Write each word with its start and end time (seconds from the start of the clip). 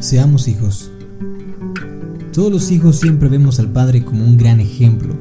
Seamos 0.00 0.46
hijos. 0.46 0.92
Todos 2.32 2.52
los 2.52 2.70
hijos 2.70 3.00
siempre 3.00 3.28
vemos 3.28 3.58
al 3.58 3.72
Padre 3.72 4.04
como 4.04 4.24
un 4.24 4.36
gran 4.36 4.60
ejemplo, 4.60 5.12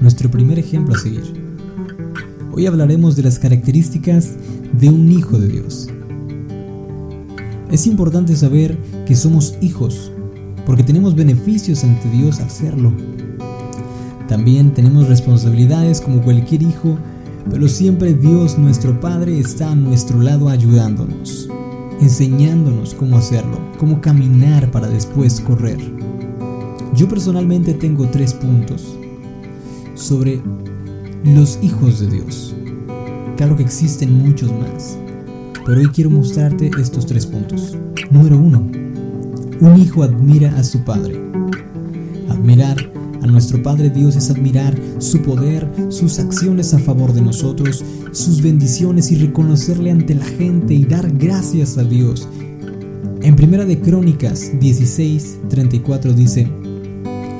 nuestro 0.00 0.30
primer 0.30 0.56
ejemplo 0.56 0.94
a 0.94 0.98
seguir. 0.98 1.24
Hoy 2.52 2.66
hablaremos 2.66 3.16
de 3.16 3.24
las 3.24 3.40
características 3.40 4.36
de 4.72 4.88
un 4.88 5.10
hijo 5.10 5.36
de 5.36 5.48
Dios. 5.48 5.88
Es 7.72 7.88
importante 7.88 8.36
saber 8.36 8.78
que 9.04 9.16
somos 9.16 9.56
hijos, 9.60 10.12
porque 10.64 10.84
tenemos 10.84 11.16
beneficios 11.16 11.82
ante 11.82 12.08
Dios 12.08 12.38
al 12.38 12.50
serlo. 12.50 12.92
También 14.28 14.72
tenemos 14.72 15.08
responsabilidades 15.08 16.00
como 16.00 16.22
cualquier 16.22 16.62
hijo, 16.62 16.96
pero 17.50 17.66
siempre 17.66 18.14
Dios 18.14 18.56
nuestro 18.58 19.00
Padre 19.00 19.40
está 19.40 19.72
a 19.72 19.74
nuestro 19.74 20.20
lado 20.20 20.48
ayudándonos 20.48 21.48
enseñándonos 22.00 22.94
cómo 22.94 23.18
hacerlo, 23.18 23.58
cómo 23.78 24.00
caminar 24.00 24.70
para 24.70 24.88
después 24.88 25.40
correr. 25.40 25.78
Yo 26.94 27.08
personalmente 27.08 27.74
tengo 27.74 28.08
tres 28.08 28.34
puntos 28.34 28.96
sobre 29.94 30.40
los 31.24 31.58
hijos 31.62 32.00
de 32.00 32.08
Dios. 32.08 32.54
Claro 33.36 33.56
que 33.56 33.62
existen 33.62 34.18
muchos 34.18 34.50
más, 34.52 34.98
pero 35.64 35.80
hoy 35.80 35.88
quiero 35.88 36.10
mostrarte 36.10 36.70
estos 36.80 37.06
tres 37.06 37.26
puntos. 37.26 37.76
Número 38.10 38.38
uno, 38.38 38.66
un 39.60 39.76
hijo 39.78 40.02
admira 40.02 40.56
a 40.56 40.64
su 40.64 40.84
padre. 40.84 41.20
Admirar 42.28 42.90
a 43.22 43.26
nuestro 43.26 43.62
Padre 43.62 43.90
Dios 43.90 44.16
es 44.16 44.30
admirar 44.30 44.78
su 44.98 45.20
poder, 45.22 45.68
sus 45.88 46.18
acciones 46.18 46.72
a 46.74 46.78
favor 46.78 47.12
de 47.12 47.22
nosotros, 47.22 47.84
sus 48.12 48.42
bendiciones 48.42 49.10
y 49.12 49.16
reconocerle 49.16 49.90
ante 49.90 50.14
la 50.14 50.24
gente 50.24 50.74
y 50.74 50.84
dar 50.84 51.10
gracias 51.12 51.78
a 51.78 51.84
Dios. 51.84 52.28
En 53.22 53.36
Primera 53.36 53.64
de 53.64 53.78
Crónicas 53.80 54.52
16, 54.58 55.40
34 55.48 56.14
dice, 56.14 56.50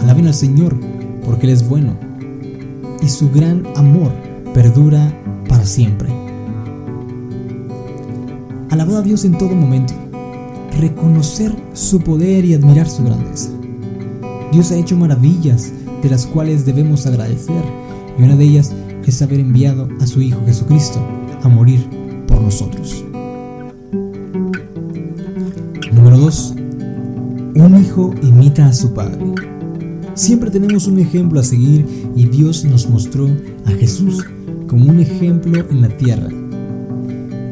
Alaben 0.00 0.26
al 0.26 0.34
Señor, 0.34 0.74
porque 1.24 1.46
Él 1.46 1.52
es 1.52 1.68
bueno, 1.68 1.98
y 3.02 3.08
su 3.08 3.30
gran 3.30 3.66
amor 3.76 4.12
perdura 4.54 5.12
para 5.48 5.66
siempre. 5.66 6.08
Alabad 8.70 8.98
a 8.98 9.02
Dios 9.02 9.24
en 9.24 9.36
todo 9.36 9.54
momento, 9.54 9.94
reconocer 10.80 11.54
su 11.74 12.00
poder 12.00 12.44
y 12.44 12.54
admirar 12.54 12.88
su 12.88 13.04
grandeza. 13.04 13.55
Dios 14.56 14.72
ha 14.72 14.78
hecho 14.78 14.96
maravillas 14.96 15.70
de 16.02 16.08
las 16.08 16.24
cuales 16.24 16.64
debemos 16.64 17.04
agradecer 17.04 17.62
y 18.18 18.22
una 18.22 18.36
de 18.36 18.44
ellas 18.44 18.72
es 19.04 19.20
haber 19.20 19.40
enviado 19.40 19.86
a 20.00 20.06
su 20.06 20.22
Hijo 20.22 20.40
Jesucristo 20.46 20.98
a 21.42 21.48
morir 21.50 21.86
por 22.26 22.40
nosotros. 22.40 23.04
Número 25.92 26.16
2. 26.16 26.54
Un 27.54 27.78
hijo 27.78 28.14
imita 28.22 28.64
a 28.64 28.72
su 28.72 28.94
padre. 28.94 29.26
Siempre 30.14 30.50
tenemos 30.50 30.86
un 30.86 31.00
ejemplo 31.00 31.38
a 31.38 31.42
seguir 31.42 31.86
y 32.16 32.24
Dios 32.24 32.64
nos 32.64 32.88
mostró 32.88 33.28
a 33.66 33.72
Jesús 33.72 34.24
como 34.68 34.90
un 34.90 35.00
ejemplo 35.00 35.66
en 35.68 35.82
la 35.82 35.88
tierra. 35.88 36.30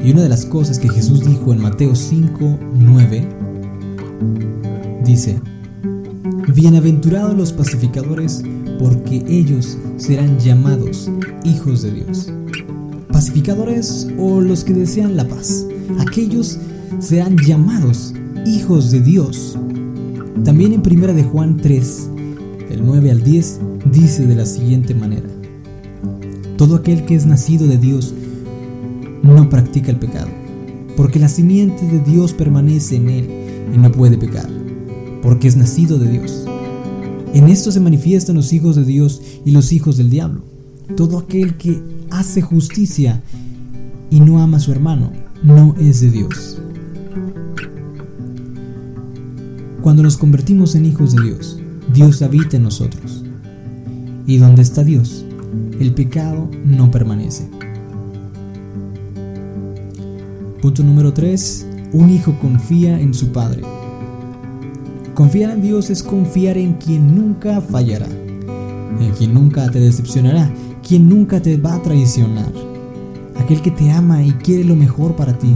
Y 0.03 0.11
una 0.11 0.23
de 0.23 0.31
las 0.31 0.47
cosas 0.47 0.79
que 0.79 0.89
Jesús 0.89 1.23
dijo 1.23 1.53
en 1.53 1.61
Mateo 1.61 1.95
5, 1.95 2.61
9, 2.73 3.29
dice, 5.05 5.39
Bienaventurados 6.25 7.37
los 7.37 7.53
pacificadores, 7.53 8.43
porque 8.79 9.23
ellos 9.29 9.77
serán 9.99 10.39
llamados 10.39 11.11
hijos 11.45 11.83
de 11.83 11.93
Dios. 11.93 12.33
Pacificadores 13.13 14.09
o 14.19 14.41
los 14.41 14.65
que 14.65 14.73
desean 14.73 15.19
la 15.19 15.29
paz, 15.29 15.67
aquellos 15.99 16.59
serán 16.99 17.37
llamados 17.37 18.15
hijos 18.47 18.91
de 18.91 19.01
Dios. 19.01 19.59
También 20.45 20.73
en 20.73 20.81
primera 20.81 21.13
de 21.13 21.25
Juan 21.25 21.59
3, 21.59 22.09
del 22.71 22.87
9 22.87 23.11
al 23.11 23.23
10, 23.23 23.61
dice 23.93 24.27
de 24.27 24.35
la 24.35 24.47
siguiente 24.47 24.95
manera: 24.95 25.29
Todo 26.57 26.77
aquel 26.77 27.05
que 27.05 27.17
es 27.17 27.27
nacido 27.27 27.67
de 27.67 27.77
Dios 27.77 28.15
no 29.23 29.51
practica 29.51 29.91
el 29.91 29.99
pecado, 29.99 30.31
porque 30.97 31.19
la 31.19 31.29
simiente 31.29 31.87
de 31.87 31.99
Dios 31.99 32.33
permanece 32.33 32.97
en 32.97 33.11
él 33.11 33.29
y 33.75 33.77
no 33.77 33.93
puede 33.93 34.17
pecar 34.17 34.64
porque 35.25 35.49
es 35.49 35.57
nacido 35.57 35.99
de 35.99 36.11
Dios. 36.11 36.45
En 37.33 37.49
esto 37.49 37.73
se 37.73 37.81
manifiestan 37.81 38.37
los 38.37 38.53
hijos 38.53 38.77
de 38.77 38.85
Dios 38.85 39.23
y 39.45 39.53
los 39.53 39.73
hijos 39.73 39.97
del 39.97 40.11
diablo. 40.11 40.43
Todo 40.97 41.19
aquel 41.19 41.57
que 41.57 41.83
hace 42.11 42.43
justicia 42.43 43.23
y 44.11 44.21
no 44.21 44.41
ama 44.41 44.59
a 44.59 44.61
su 44.61 44.71
hermano 44.71 45.11
no 45.43 45.75
es 45.81 46.03
de 46.03 46.11
Dios. 46.11 46.61
Cuando 49.81 50.03
nos 50.03 50.19
convertimos 50.19 50.75
en 50.75 50.85
hijos 50.85 51.13
de 51.13 51.23
Dios, 51.23 51.59
Dios 51.93 52.21
habita 52.21 52.59
en 52.59 52.65
nosotros. 52.65 53.25
Y 54.27 54.37
donde 54.37 54.61
está 54.61 54.85
Dios, 54.85 55.25
el 55.81 55.95
pecado 55.95 56.51
no 56.67 56.91
permanece. 56.91 57.49
Punto 60.61 60.83
número 60.83 61.15
3. 61.15 61.67
Un 61.95 62.11
hijo 62.11 62.39
confía 62.41 63.01
en 63.01 63.15
su 63.15 63.33
padre. 63.33 63.63
Confiar 65.15 65.53
en 65.53 65.63
Dios 65.63 65.91
es 65.91 66.03
confiar 66.03 66.59
en 66.59 66.73
quien 66.75 67.15
nunca 67.15 67.61
fallará, 67.61 68.09
en 69.01 69.13
quien 69.17 69.33
nunca 69.33 69.71
te 69.71 69.79
decepcionará, 69.79 70.53
quien 70.87 71.09
nunca 71.09 71.41
te 71.41 71.57
va 71.57 71.77
a 71.77 71.83
traicionar, 71.83 72.53
aquel 73.37 73.63
que 73.63 73.71
te 73.71 73.93
ama 73.93 74.25
y 74.25 74.33
quiere 74.33 74.65
lo 74.65 74.75
mejor 74.75 75.15
para 75.15 75.39
ti, 75.39 75.55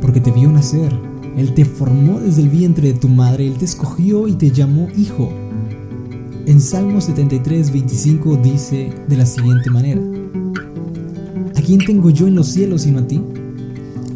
porque 0.00 0.20
te 0.20 0.32
vio 0.32 0.50
nacer, 0.50 0.92
Él 1.36 1.54
te 1.54 1.64
formó 1.64 2.18
desde 2.18 2.42
el 2.42 2.48
vientre 2.48 2.92
de 2.92 2.98
tu 2.98 3.08
madre, 3.08 3.46
Él 3.46 3.54
te 3.54 3.64
escogió 3.64 4.26
y 4.26 4.32
te 4.32 4.50
llamó 4.50 4.88
hijo. 4.96 5.30
En 6.46 6.60
Salmo 6.60 7.00
73, 7.00 7.70
25 7.70 8.36
dice 8.38 8.92
de 9.06 9.16
la 9.16 9.24
siguiente 9.24 9.70
manera, 9.70 10.00
¿A 11.56 11.60
quién 11.60 11.78
tengo 11.78 12.10
yo 12.10 12.26
en 12.26 12.34
los 12.34 12.48
cielos 12.48 12.82
sino 12.82 12.98
a 12.98 13.06
ti? 13.06 13.22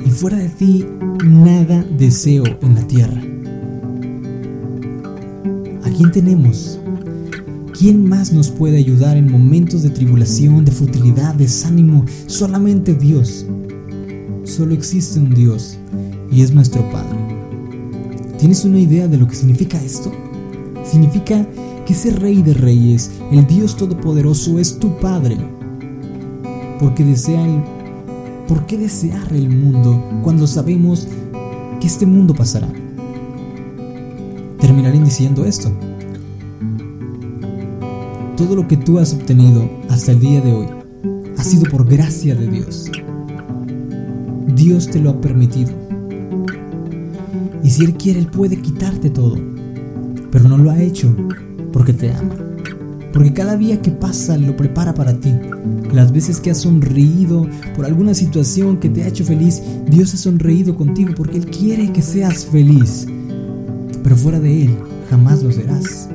Y 0.04 0.10
fuera 0.10 0.36
de 0.36 0.48
ti 0.48 0.84
nada 1.24 1.86
deseo 1.96 2.42
en 2.60 2.74
la 2.74 2.82
tierra 2.82 3.22
quién 5.98 6.12
tenemos? 6.12 6.78
¿Quién 7.76 8.08
más 8.08 8.32
nos 8.32 8.50
puede 8.50 8.78
ayudar 8.78 9.16
en 9.16 9.28
momentos 9.28 9.82
de 9.82 9.90
tribulación, 9.90 10.64
de 10.64 10.70
futilidad, 10.70 11.34
desánimo? 11.34 12.04
Solamente 12.26 12.94
Dios. 12.94 13.44
Solo 14.44 14.74
existe 14.74 15.18
un 15.18 15.34
Dios 15.34 15.76
y 16.30 16.42
es 16.42 16.52
nuestro 16.52 16.88
Padre. 16.92 17.18
¿Tienes 18.38 18.64
una 18.64 18.78
idea 18.78 19.08
de 19.08 19.16
lo 19.16 19.26
que 19.26 19.34
significa 19.34 19.82
esto? 19.82 20.12
Significa 20.88 21.44
que 21.84 21.92
ese 21.94 22.12
Rey 22.12 22.42
de 22.42 22.54
Reyes, 22.54 23.10
el 23.32 23.44
Dios 23.48 23.76
Todopoderoso, 23.76 24.60
es 24.60 24.78
tu 24.78 24.96
Padre. 25.00 25.36
Porque 26.78 27.04
desea 27.04 27.44
¿Por 28.46 28.66
qué 28.66 28.78
desear 28.78 29.32
el 29.32 29.48
mundo 29.48 30.00
cuando 30.22 30.46
sabemos 30.46 31.08
que 31.80 31.88
este 31.88 32.06
mundo 32.06 32.34
pasará? 32.34 32.68
Terminaré 34.60 34.98
diciendo 34.98 35.44
esto. 35.44 35.72
Todo 38.36 38.56
lo 38.56 38.66
que 38.66 38.76
tú 38.76 38.98
has 38.98 39.14
obtenido 39.14 39.70
hasta 39.88 40.12
el 40.12 40.20
día 40.20 40.40
de 40.40 40.52
hoy 40.52 40.66
ha 41.36 41.44
sido 41.44 41.70
por 41.70 41.88
gracia 41.88 42.34
de 42.34 42.48
Dios. 42.48 42.90
Dios 44.54 44.88
te 44.88 45.00
lo 45.00 45.10
ha 45.10 45.20
permitido. 45.20 45.70
Y 47.62 47.70
si 47.70 47.84
Él 47.84 47.94
quiere, 47.94 48.18
Él 48.18 48.26
puede 48.26 48.60
quitarte 48.60 49.10
todo. 49.10 49.36
Pero 50.32 50.48
no 50.48 50.58
lo 50.58 50.70
ha 50.70 50.80
hecho 50.80 51.14
porque 51.72 51.92
te 51.92 52.12
ama. 52.12 52.34
Porque 53.12 53.32
cada 53.32 53.56
día 53.56 53.80
que 53.80 53.92
pasa 53.92 54.36
lo 54.36 54.56
prepara 54.56 54.92
para 54.92 55.18
ti. 55.18 55.32
Las 55.92 56.12
veces 56.12 56.40
que 56.40 56.50
has 56.50 56.58
sonreído 56.58 57.46
por 57.76 57.86
alguna 57.86 58.14
situación 58.14 58.78
que 58.78 58.88
te 58.88 59.04
ha 59.04 59.08
hecho 59.08 59.24
feliz, 59.24 59.62
Dios 59.88 60.14
ha 60.14 60.16
sonreído 60.16 60.74
contigo 60.74 61.14
porque 61.16 61.38
Él 61.38 61.46
quiere 61.46 61.92
que 61.92 62.02
seas 62.02 62.44
feliz. 62.46 63.06
Pero 64.02 64.16
fuera 64.16 64.40
de 64.40 64.64
Él, 64.64 64.76
jamás 65.10 65.42
lo 65.42 65.52
serás. 65.52 66.08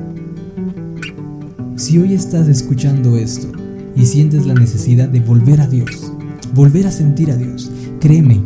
Si 1.76 1.98
hoy 1.98 2.14
estás 2.14 2.48
escuchando 2.48 3.16
esto 3.16 3.48
y 3.96 4.06
sientes 4.06 4.46
la 4.46 4.54
necesidad 4.54 5.08
de 5.08 5.20
volver 5.20 5.60
a 5.60 5.66
Dios, 5.66 6.12
volver 6.54 6.86
a 6.86 6.92
sentir 6.92 7.30
a 7.30 7.36
Dios, 7.36 7.70
créeme, 8.00 8.40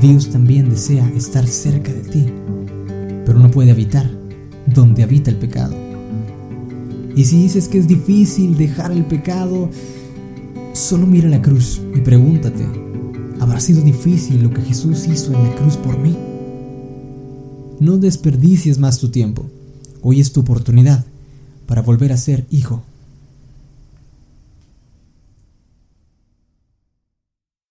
Dios 0.00 0.30
también 0.30 0.68
desea 0.68 1.08
estar 1.16 1.46
cerca 1.46 1.92
de 1.92 2.00
ti, 2.00 2.26
pero 3.24 3.38
no 3.38 3.50
puede 3.50 3.70
habitar 3.70 4.10
donde 4.66 5.02
habita 5.02 5.30
el 5.30 5.36
pecado. 5.36 5.74
Y 7.14 7.24
si 7.24 7.42
dices 7.42 7.68
que 7.68 7.78
es 7.78 7.86
difícil 7.86 8.56
dejar 8.56 8.92
el 8.92 9.04
pecado, 9.04 9.70
solo 10.72 11.06
mira 11.06 11.28
la 11.28 11.42
cruz 11.42 11.80
y 11.94 12.00
pregúntate, 12.00 12.66
¿habrá 13.40 13.60
sido 13.60 13.82
difícil 13.82 14.42
lo 14.42 14.50
que 14.50 14.62
Jesús 14.62 15.06
hizo 15.06 15.34
en 15.34 15.42
la 15.44 15.54
cruz 15.54 15.76
por 15.76 15.98
mí? 15.98 16.16
No 17.82 17.98
desperdicies 17.98 18.78
más 18.78 19.00
tu 19.00 19.08
tiempo. 19.08 19.44
Hoy 20.02 20.20
es 20.20 20.32
tu 20.32 20.42
oportunidad 20.42 21.04
para 21.66 21.82
volver 21.82 22.12
a 22.12 22.16
ser 22.16 22.46
hijo 22.48 22.84